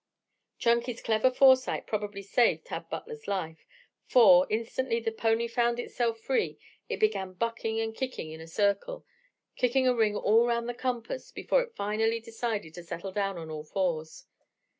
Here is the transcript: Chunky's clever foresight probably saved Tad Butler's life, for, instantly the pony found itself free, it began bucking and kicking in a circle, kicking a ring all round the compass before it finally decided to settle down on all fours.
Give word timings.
Chunky's 0.57 0.99
clever 0.99 1.29
foresight 1.29 1.85
probably 1.85 2.23
saved 2.23 2.65
Tad 2.65 2.89
Butler's 2.89 3.27
life, 3.27 3.67
for, 4.07 4.47
instantly 4.49 4.99
the 4.99 5.11
pony 5.11 5.47
found 5.47 5.79
itself 5.79 6.19
free, 6.19 6.57
it 6.89 6.99
began 6.99 7.33
bucking 7.33 7.79
and 7.79 7.93
kicking 7.93 8.31
in 8.31 8.41
a 8.41 8.47
circle, 8.47 9.05
kicking 9.55 9.87
a 9.87 9.93
ring 9.93 10.15
all 10.15 10.47
round 10.47 10.67
the 10.67 10.73
compass 10.73 11.29
before 11.31 11.61
it 11.61 11.75
finally 11.75 12.19
decided 12.19 12.73
to 12.73 12.83
settle 12.83 13.11
down 13.11 13.37
on 13.37 13.51
all 13.51 13.63
fours. 13.63 14.25